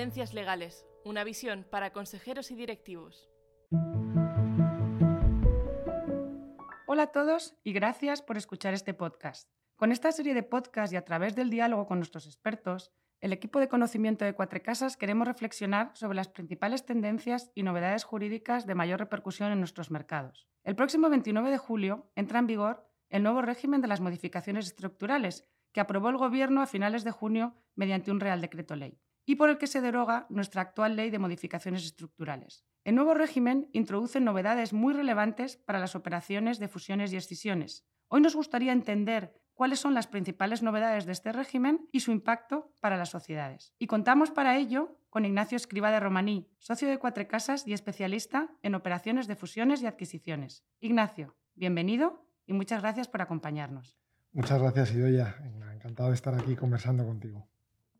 [0.00, 3.28] Tendencias Legales, una visión para consejeros y directivos.
[6.86, 9.50] Hola a todos y gracias por escuchar este podcast.
[9.76, 13.60] Con esta serie de podcasts y a través del diálogo con nuestros expertos, el equipo
[13.60, 18.74] de conocimiento de Cuatro Casas queremos reflexionar sobre las principales tendencias y novedades jurídicas de
[18.74, 20.48] mayor repercusión en nuestros mercados.
[20.64, 25.46] El próximo 29 de julio entra en vigor el nuevo régimen de las modificaciones estructurales
[25.72, 28.98] que aprobó el Gobierno a finales de junio mediante un Real Decreto Ley
[29.30, 32.64] y por el que se deroga nuestra actual Ley de Modificaciones Estructurales.
[32.82, 37.86] El nuevo régimen introduce novedades muy relevantes para las operaciones de fusiones y escisiones.
[38.08, 42.74] Hoy nos gustaría entender cuáles son las principales novedades de este régimen y su impacto
[42.80, 43.72] para las sociedades.
[43.78, 48.50] Y contamos para ello con Ignacio Escriba de Romaní, socio de Cuatro Casas y especialista
[48.64, 50.64] en operaciones de fusiones y adquisiciones.
[50.80, 53.96] Ignacio, bienvenido y muchas gracias por acompañarnos.
[54.32, 55.36] Muchas gracias, Idoya.
[55.72, 57.46] Encantado de estar aquí conversando contigo.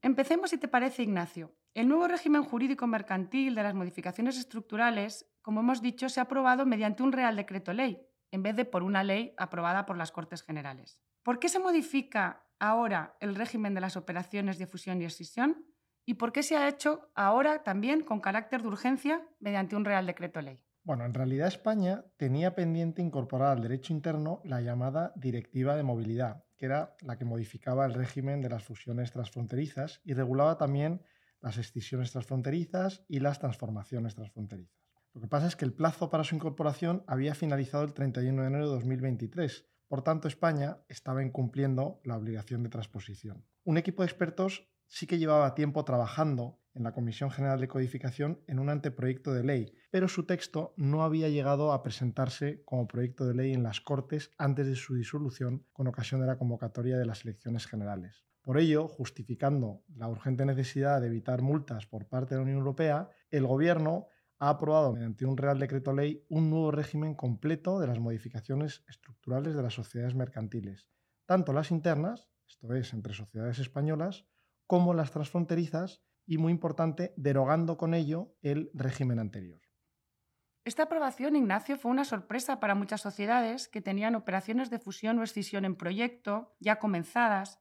[0.02, 1.54] Empecemos, si te parece, Ignacio.
[1.74, 6.64] El nuevo régimen jurídico mercantil de las modificaciones estructurales, como hemos dicho, se ha aprobado
[6.64, 10.42] mediante un Real Decreto Ley, en vez de por una ley aprobada por las Cortes
[10.42, 11.00] Generales.
[11.22, 15.66] ¿Por qué se modifica ahora el régimen de las operaciones de fusión y escisión?
[16.06, 20.06] ¿Y por qué se ha hecho ahora también con carácter de urgencia mediante un Real
[20.06, 20.58] Decreto Ley?
[20.82, 26.42] Bueno, en realidad España tenía pendiente incorporar al derecho interno la llamada Directiva de Movilidad,
[26.60, 31.00] que era la que modificaba el régimen de las fusiones transfronterizas y regulaba también
[31.40, 34.78] las excisiones transfronterizas y las transformaciones transfronterizas.
[35.14, 38.48] Lo que pasa es que el plazo para su incorporación había finalizado el 31 de
[38.48, 39.70] enero de 2023.
[39.88, 43.46] Por tanto, España estaba incumpliendo la obligación de transposición.
[43.64, 48.40] Un equipo de expertos sí que llevaba tiempo trabajando en la Comisión General de Codificación
[48.46, 53.26] en un anteproyecto de ley, pero su texto no había llegado a presentarse como proyecto
[53.26, 57.06] de ley en las Cortes antes de su disolución con ocasión de la convocatoria de
[57.06, 58.24] las elecciones generales.
[58.42, 63.10] Por ello, justificando la urgente necesidad de evitar multas por parte de la Unión Europea,
[63.30, 64.06] el Gobierno
[64.38, 69.54] ha aprobado mediante un Real Decreto Ley un nuevo régimen completo de las modificaciones estructurales
[69.54, 70.88] de las sociedades mercantiles,
[71.26, 74.26] tanto las internas, esto es, entre sociedades españolas,
[74.66, 79.60] como las transfronterizas y, muy importante, derogando con ello el régimen anterior.
[80.64, 85.22] Esta aprobación, Ignacio, fue una sorpresa para muchas sociedades que tenían operaciones de fusión o
[85.22, 87.60] escisión en proyecto, ya comenzadas.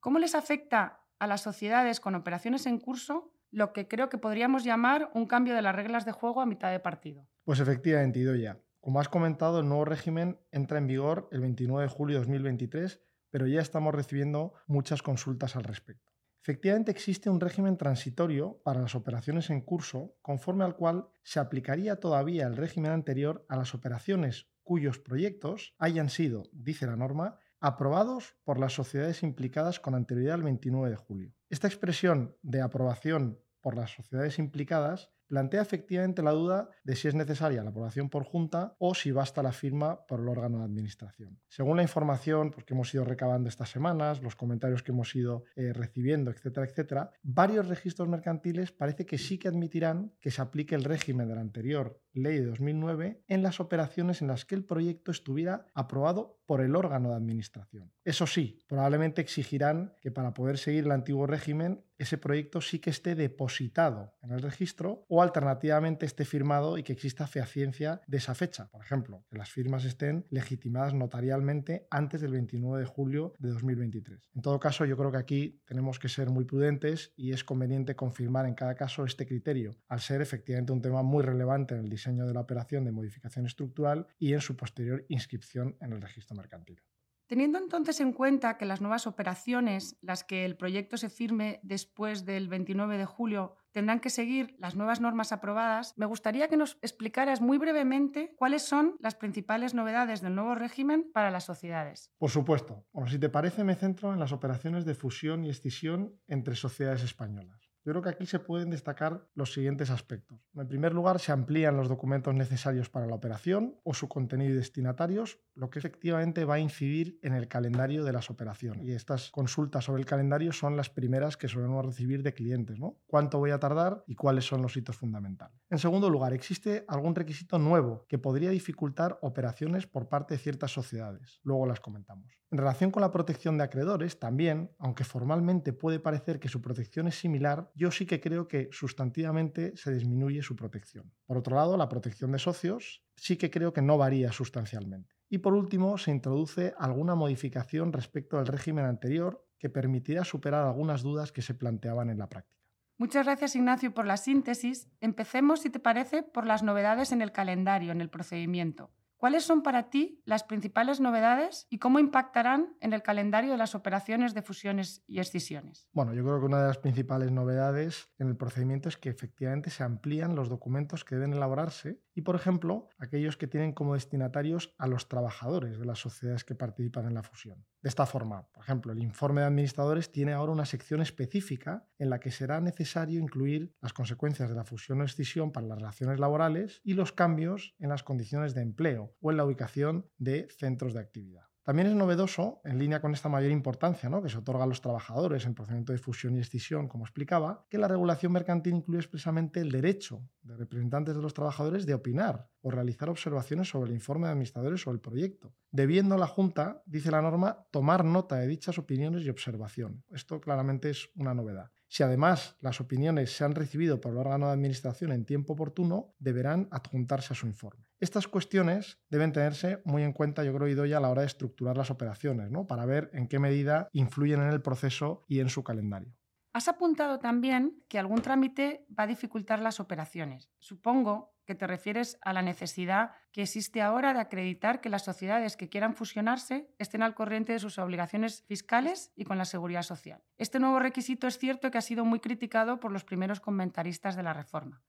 [0.00, 4.64] ¿Cómo les afecta a las sociedades con operaciones en curso lo que creo que podríamos
[4.64, 7.28] llamar un cambio de las reglas de juego a mitad de partido?
[7.44, 8.58] Pues efectivamente, ya.
[8.80, 13.00] Como has comentado, el nuevo régimen entra en vigor el 29 de julio de 2023,
[13.30, 16.13] pero ya estamos recibiendo muchas consultas al respecto.
[16.46, 22.00] Efectivamente existe un régimen transitorio para las operaciones en curso, conforme al cual se aplicaría
[22.00, 28.36] todavía el régimen anterior a las operaciones cuyos proyectos hayan sido, dice la norma, aprobados
[28.44, 31.34] por las sociedades implicadas con anterioridad al 29 de julio.
[31.48, 37.14] Esta expresión de aprobación por las sociedades implicadas plantea efectivamente la duda de si es
[37.14, 41.40] necesaria la aprobación por junta o si basta la firma por el órgano de administración.
[41.48, 45.44] Según la información pues, que hemos ido recabando estas semanas, los comentarios que hemos ido
[45.56, 50.74] eh, recibiendo, etcétera, etcétera, varios registros mercantiles parece que sí que admitirán que se aplique
[50.74, 54.64] el régimen de la anterior ley de 2009 en las operaciones en las que el
[54.64, 57.90] proyecto estuviera aprobado por el órgano de administración.
[58.04, 62.90] Eso sí, probablemente exigirán que para poder seguir el antiguo régimen ese proyecto sí que
[62.90, 68.34] esté depositado en el registro o alternativamente esté firmado y que exista fehaciencia de esa
[68.34, 68.68] fecha.
[68.70, 74.30] Por ejemplo, que las firmas estén legitimadas notarialmente antes del 29 de julio de 2023.
[74.34, 77.94] En todo caso, yo creo que aquí tenemos que ser muy prudentes y es conveniente
[77.94, 81.88] confirmar en cada caso este criterio, al ser efectivamente un tema muy relevante en el
[81.88, 86.36] diseño de la operación de modificación estructural y en su posterior inscripción en el registro
[86.36, 86.82] mercantil.
[87.26, 92.26] Teniendo entonces en cuenta que las nuevas operaciones, las que el proyecto se firme después
[92.26, 96.76] del 29 de julio, tendrán que seguir las nuevas normas aprobadas, me gustaría que nos
[96.82, 102.12] explicaras muy brevemente cuáles son las principales novedades del nuevo régimen para las sociedades.
[102.18, 102.84] Por supuesto.
[102.92, 107.02] Bueno, si te parece, me centro en las operaciones de fusión y escisión entre sociedades
[107.02, 107.73] españolas.
[107.84, 110.38] Yo creo que aquí se pueden destacar los siguientes aspectos.
[110.54, 114.56] En primer lugar, se amplían los documentos necesarios para la operación o su contenido y
[114.56, 118.86] destinatarios, lo que efectivamente va a incidir en el calendario de las operaciones.
[118.86, 122.78] Y estas consultas sobre el calendario son las primeras que solemos recibir de clientes.
[122.78, 122.96] ¿no?
[123.06, 125.60] ¿Cuánto voy a tardar y cuáles son los hitos fundamentales?
[125.68, 130.72] En segundo lugar, existe algún requisito nuevo que podría dificultar operaciones por parte de ciertas
[130.72, 131.38] sociedades.
[131.42, 132.32] Luego las comentamos.
[132.50, 137.08] En relación con la protección de acreedores, también, aunque formalmente puede parecer que su protección
[137.08, 141.12] es similar, yo sí que creo que sustantivamente se disminuye su protección.
[141.26, 145.14] Por otro lado, la protección de socios sí que creo que no varía sustancialmente.
[145.28, 151.02] Y por último, se introduce alguna modificación respecto al régimen anterior que permitirá superar algunas
[151.02, 152.54] dudas que se planteaban en la práctica.
[152.96, 154.88] Muchas gracias, Ignacio, por la síntesis.
[155.00, 158.92] Empecemos, si te parece, por las novedades en el calendario, en el procedimiento.
[159.24, 163.74] ¿Cuáles son para ti las principales novedades y cómo impactarán en el calendario de las
[163.74, 165.88] operaciones de fusiones y escisiones?
[165.94, 169.70] Bueno, yo creo que una de las principales novedades en el procedimiento es que efectivamente
[169.70, 174.74] se amplían los documentos que deben elaborarse y, por ejemplo, aquellos que tienen como destinatarios
[174.78, 177.64] a los trabajadores de las sociedades que participan en la fusión.
[177.82, 182.10] De esta forma, por ejemplo, el informe de administradores tiene ahora una sección específica en
[182.10, 186.18] la que será necesario incluir las consecuencias de la fusión o escisión para las relaciones
[186.20, 190.94] laborales y los cambios en las condiciones de empleo o en la ubicación de centros
[190.94, 191.53] de actividad.
[191.64, 195.46] También es novedoso, en línea con esta mayor importancia que se otorga a los trabajadores
[195.46, 199.72] en procedimiento de fusión y escisión, como explicaba, que la regulación mercantil incluye expresamente el
[199.72, 204.32] derecho de representantes de los trabajadores de opinar o realizar observaciones sobre el informe de
[204.32, 209.22] administradores o el proyecto, debiendo la Junta, dice la norma, tomar nota de dichas opiniones
[209.22, 210.02] y observación.
[210.10, 211.70] Esto claramente es una novedad.
[211.88, 216.14] Si además las opiniones se han recibido por el órgano de administración en tiempo oportuno,
[216.18, 217.84] deberán adjuntarse a su informe.
[218.00, 221.76] Estas cuestiones deben tenerse muy en cuenta, yo creo, Idoya, a la hora de estructurar
[221.76, 222.66] las operaciones, ¿no?
[222.66, 226.14] para ver en qué medida influyen en el proceso y en su calendario.
[226.54, 230.52] Has apuntado también que algún trámite va a dificultar las operaciones.
[230.60, 235.56] Supongo que te refieres a la necesidad que existe ahora de acreditar que las sociedades
[235.56, 240.22] que quieran fusionarse estén al corriente de sus obligaciones fiscales y con la seguridad social.
[240.38, 244.22] Este nuevo requisito es cierto que ha sido muy criticado por los primeros comentaristas de
[244.22, 244.80] la reforma.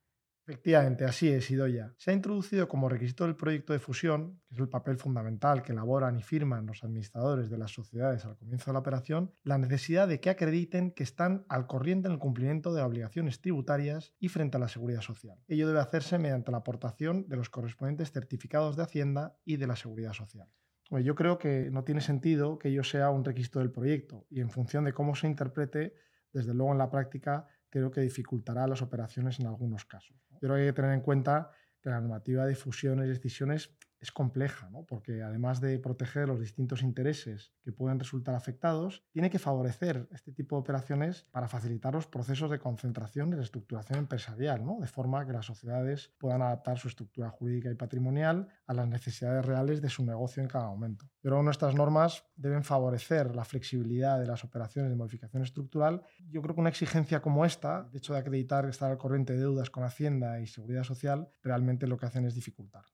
[0.47, 1.91] Efectivamente, así es, Idoya.
[1.97, 5.71] Se ha introducido como requisito del proyecto de fusión, que es el papel fundamental que
[5.71, 10.07] elaboran y firman los administradores de las sociedades al comienzo de la operación, la necesidad
[10.07, 14.57] de que acrediten que están al corriente en el cumplimiento de obligaciones tributarias y frente
[14.57, 15.39] a la seguridad social.
[15.47, 19.75] Ello debe hacerse mediante la aportación de los correspondientes certificados de Hacienda y de la
[19.75, 20.47] seguridad social.
[20.91, 24.51] Yo creo que no tiene sentido que ello sea un requisito del proyecto y en
[24.51, 25.95] función de cómo se interprete,
[26.31, 30.15] desde luego en la práctica creo que dificultará las operaciones en algunos casos.
[30.41, 31.51] Yo creo que hay que tener en cuenta
[31.81, 33.75] que la normativa de fusiones y decisiones
[34.05, 34.85] es compleja, ¿no?
[34.85, 40.31] porque además de proteger los distintos intereses que pueden resultar afectados, tiene que favorecer este
[40.31, 44.77] tipo de operaciones para facilitar los procesos de concentración y reestructuración empresarial, ¿no?
[44.79, 49.43] de forma que las sociedades puedan adaptar su estructura jurídica y patrimonial a las necesidades
[49.43, 51.09] reales de su negocio en cada momento.
[51.21, 56.03] Pero nuestras normas deben favorecer la flexibilidad de las operaciones de modificación estructural.
[56.29, 59.39] Yo creo que una exigencia como esta, de hecho de acreditar estar al corriente de
[59.39, 62.85] deudas con Hacienda y Seguridad Social, realmente lo que hacen es dificultar.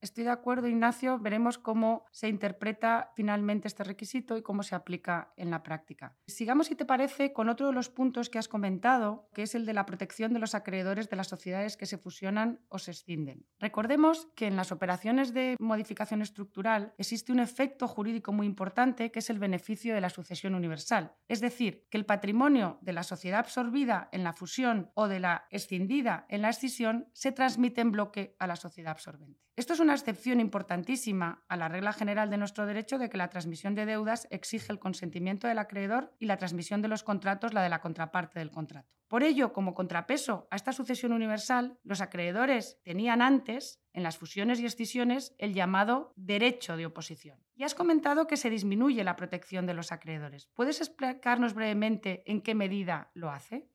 [0.00, 1.18] Estoy de acuerdo, Ignacio.
[1.18, 6.16] Veremos cómo se interpreta finalmente este requisito y cómo se aplica en la práctica.
[6.28, 9.66] Sigamos, si te parece, con otro de los puntos que has comentado, que es el
[9.66, 13.44] de la protección de los acreedores de las sociedades que se fusionan o se escinden.
[13.58, 19.18] Recordemos que en las operaciones de modificación estructural existe un efecto jurídico muy importante que
[19.18, 21.16] es el beneficio de la sucesión universal.
[21.26, 25.46] Es decir, que el patrimonio de la sociedad absorbida en la fusión o de la
[25.50, 29.47] escindida en la escisión se transmite en bloque a la sociedad absorbente.
[29.58, 33.28] Esto es una excepción importantísima a la regla general de nuestro derecho de que la
[33.28, 37.64] transmisión de deudas exige el consentimiento del acreedor y la transmisión de los contratos la
[37.64, 38.94] de la contraparte del contrato.
[39.08, 44.60] Por ello, como contrapeso a esta sucesión universal, los acreedores tenían antes, en las fusiones
[44.60, 47.42] y escisiones, el llamado derecho de oposición.
[47.56, 50.46] Y has comentado que se disminuye la protección de los acreedores.
[50.54, 53.68] ¿Puedes explicarnos brevemente en qué medida lo hace?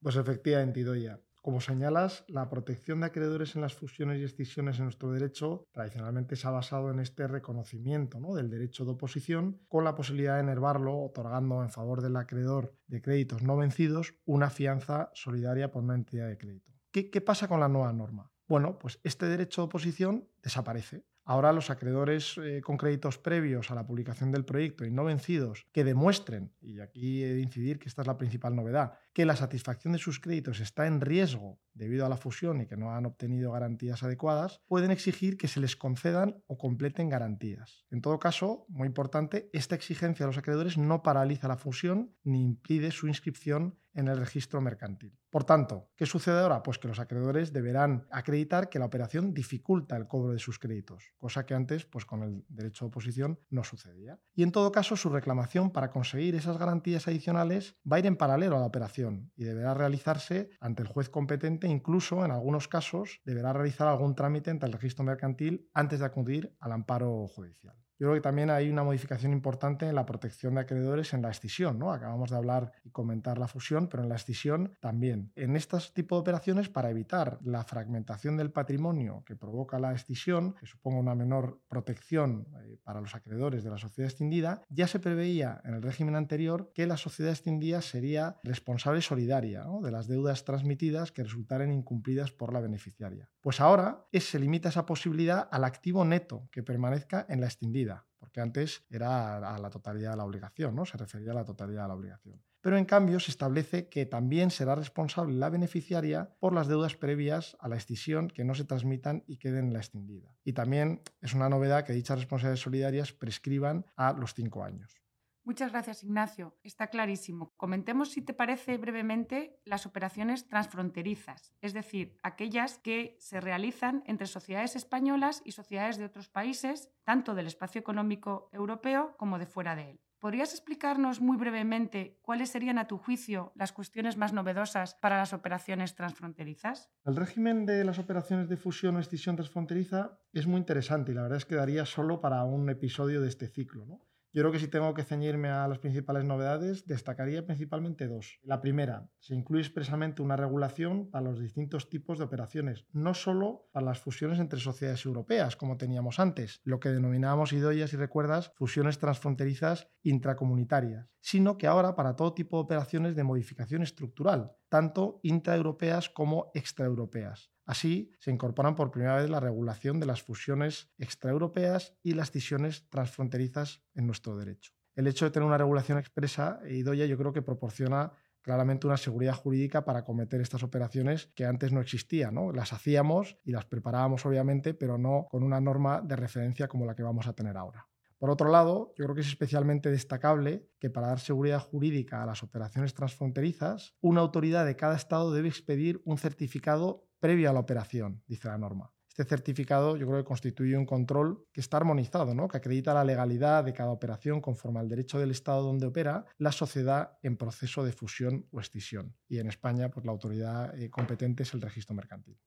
[0.00, 1.20] Pues efectivamente, Idoia.
[1.42, 6.36] Como señalas, la protección de acreedores en las fusiones y excisiones en nuestro derecho tradicionalmente
[6.36, 10.96] se ha basado en este reconocimiento del derecho de oposición con la posibilidad de enervarlo
[11.02, 16.28] otorgando en favor del acreedor de créditos no vencidos una fianza solidaria por una entidad
[16.28, 16.70] de crédito.
[16.92, 18.30] ¿Qué, qué pasa con la nueva norma?
[18.46, 21.04] Bueno, pues este derecho de oposición desaparece.
[21.24, 25.66] Ahora los acreedores eh, con créditos previos a la publicación del proyecto y no vencidos
[25.72, 29.36] que demuestren, y aquí he de incidir que esta es la principal novedad, que la
[29.36, 33.06] satisfacción de sus créditos está en riesgo debido a la fusión y que no han
[33.06, 37.86] obtenido garantías adecuadas, pueden exigir que se les concedan o completen garantías.
[37.90, 42.42] En todo caso, muy importante, esta exigencia de los acreedores no paraliza la fusión ni
[42.42, 45.18] impide su inscripción en el registro mercantil.
[45.30, 46.62] Por tanto, ¿qué sucede ahora?
[46.62, 51.12] Pues que los acreedores deberán acreditar que la operación dificulta el cobro de sus créditos,
[51.16, 54.20] cosa que antes, pues con el derecho de oposición, no sucedía.
[54.34, 58.16] Y en todo caso, su reclamación para conseguir esas garantías adicionales va a ir en
[58.16, 63.20] paralelo a la operación y deberá realizarse ante el juez competente, incluso en algunos casos
[63.24, 67.76] deberá realizar algún trámite ante el registro mercantil antes de acudir al amparo judicial.
[68.02, 71.30] Yo creo que también hay una modificación importante en la protección de acreedores en la
[71.30, 71.78] escisión.
[71.78, 71.92] ¿no?
[71.92, 75.30] Acabamos de hablar y comentar la fusión, pero en la escisión también.
[75.36, 80.54] En estos tipos de operaciones, para evitar la fragmentación del patrimonio que provoca la escisión,
[80.54, 84.98] que suponga una menor protección eh, para los acreedores de la sociedad extendida, ya se
[84.98, 90.44] preveía en el régimen anterior que la sociedad extendida sería responsable solidaria de las deudas
[90.44, 93.28] transmitidas que resultaren incumplidas por la beneficiaria.
[93.40, 97.91] Pues ahora se limita esa posibilidad al activo neto que permanezca en la extendida,
[98.32, 100.86] porque antes era a la totalidad de la obligación, ¿no?
[100.86, 102.40] se refería a la totalidad de la obligación.
[102.62, 107.58] Pero en cambio se establece que también será responsable la beneficiaria por las deudas previas
[107.60, 110.34] a la extinción que no se transmitan y queden en la extendida.
[110.44, 115.01] Y también es una novedad que dichas responsabilidades solidarias prescriban a los cinco años.
[115.44, 116.56] Muchas gracias, Ignacio.
[116.62, 117.52] Está clarísimo.
[117.56, 124.28] Comentemos, si te parece, brevemente las operaciones transfronterizas, es decir, aquellas que se realizan entre
[124.28, 129.74] sociedades españolas y sociedades de otros países, tanto del espacio económico europeo como de fuera
[129.74, 130.00] de él.
[130.20, 135.32] ¿Podrías explicarnos muy brevemente cuáles serían, a tu juicio, las cuestiones más novedosas para las
[135.32, 136.92] operaciones transfronterizas?
[137.04, 141.22] El régimen de las operaciones de fusión o escisión transfronteriza es muy interesante y la
[141.22, 143.84] verdad es que daría solo para un episodio de este ciclo.
[143.84, 144.00] ¿no?
[144.34, 148.38] Yo creo que si tengo que ceñirme a las principales novedades, destacaría principalmente dos.
[148.42, 153.68] La primera, se incluye expresamente una regulación para los distintos tipos de operaciones, no solo
[153.72, 158.52] para las fusiones entre sociedades europeas, como teníamos antes, lo que denominábamos, Idoyas si recuerdas,
[158.54, 165.20] fusiones transfronterizas intracomunitarias, sino que ahora para todo tipo de operaciones de modificación estructural, tanto
[165.22, 167.51] intraeuropeas como extraeuropeas.
[167.64, 172.88] Así, se incorporan por primera vez la regulación de las fusiones extraeuropeas y las cisiones
[172.88, 174.72] transfronterizas en nuestro derecho.
[174.94, 179.34] El hecho de tener una regulación expresa, IDOYA, yo creo que proporciona claramente una seguridad
[179.34, 182.34] jurídica para cometer estas operaciones que antes no existían.
[182.34, 182.52] ¿no?
[182.52, 186.94] Las hacíamos y las preparábamos, obviamente, pero no con una norma de referencia como la
[186.94, 187.88] que vamos a tener ahora.
[188.18, 192.26] Por otro lado, yo creo que es especialmente destacable que para dar seguridad jurídica a
[192.26, 197.60] las operaciones transfronterizas, una autoridad de cada Estado debe expedir un certificado previo a la
[197.60, 198.92] operación, dice la norma.
[199.06, 202.48] Este certificado yo creo que constituye un control que está armonizado, ¿no?
[202.48, 206.50] que acredita la legalidad de cada operación conforme al derecho del Estado donde opera la
[206.50, 209.14] sociedad en proceso de fusión o escisión.
[209.28, 212.40] Y en España, pues, la autoridad eh, competente es el registro mercantil.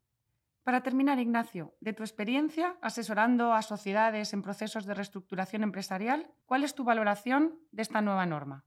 [0.63, 6.65] Para terminar, Ignacio, de tu experiencia asesorando a sociedades en procesos de reestructuración empresarial, ¿cuál
[6.65, 8.65] es tu valoración de esta nueva norma?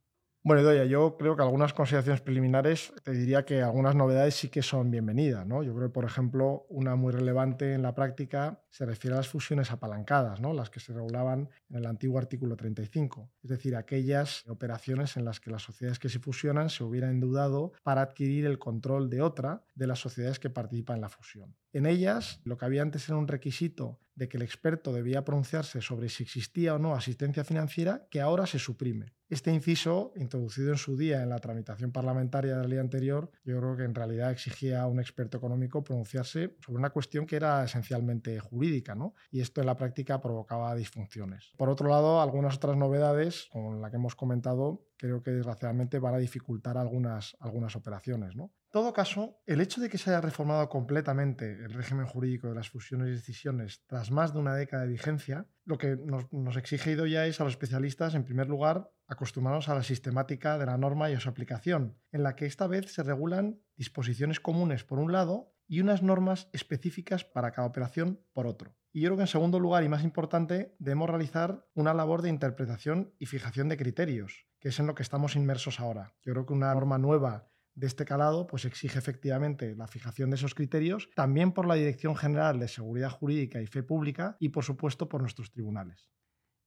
[0.49, 4.63] Bueno, Doya, yo creo que algunas consideraciones preliminares te diría que algunas novedades sí que
[4.63, 5.47] son bienvenidas.
[5.47, 5.63] ¿no?
[5.63, 9.73] Yo creo por ejemplo, una muy relevante en la práctica se refiere a las fusiones
[9.73, 10.55] apalancadas, ¿no?
[10.55, 13.31] las que se regulaban en el antiguo artículo 35.
[13.43, 17.75] Es decir, aquellas operaciones en las que las sociedades que se fusionan se hubieran endeudado
[17.83, 21.57] para adquirir el control de otra de las sociedades que participan en la fusión.
[21.75, 25.83] En ellas, lo que había antes era un requisito de que el experto debía pronunciarse
[25.83, 29.13] sobre si existía o no asistencia financiera, que ahora se suprime.
[29.31, 33.59] Este inciso, introducido en su día en la tramitación parlamentaria de la ley anterior, yo
[33.59, 37.63] creo que en realidad exigía a un experto económico pronunciarse sobre una cuestión que era
[37.63, 39.15] esencialmente jurídica, ¿no?
[39.31, 41.53] y esto en la práctica provocaba disfunciones.
[41.59, 46.15] Por otro lado, algunas otras novedades, con la que hemos comentado, creo que desgraciadamente van
[46.15, 48.35] a dificultar algunas, algunas operaciones.
[48.35, 48.51] ¿no?
[48.71, 52.69] Todo caso, el hecho de que se haya reformado completamente el régimen jurídico de las
[52.69, 56.95] fusiones y decisiones tras más de una década de vigencia, lo que nos, nos exige
[57.11, 61.11] ya es a los especialistas, en primer lugar, acostumbrarnos a la sistemática de la norma
[61.11, 65.13] y a su aplicación, en la que esta vez se regulan disposiciones comunes por un
[65.13, 68.77] lado y unas normas específicas para cada operación por otro.
[68.93, 72.31] Y yo creo que en segundo lugar y más importante, debemos realizar una labor de
[72.31, 76.15] interpretación y fijación de criterios, que es en lo que estamos inmersos ahora.
[76.23, 80.37] Yo creo que una norma nueva de este calado pues exige efectivamente la fijación de
[80.37, 84.65] esos criterios, también por la Dirección General de Seguridad Jurídica y Fe Pública y por
[84.65, 86.11] supuesto por nuestros tribunales.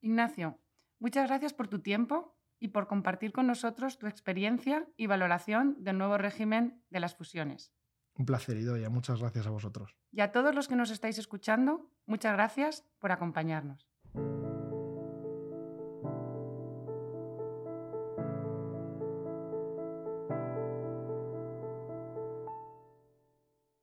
[0.00, 0.58] Ignacio,
[0.98, 5.98] muchas gracias por tu tiempo y por compartir con nosotros tu experiencia y valoración del
[5.98, 7.72] nuevo régimen de las fusiones.
[8.14, 8.90] Un placer, Idoia.
[8.90, 9.96] Muchas gracias a vosotros.
[10.10, 13.88] Y a todos los que nos estáis escuchando, muchas gracias por acompañarnos.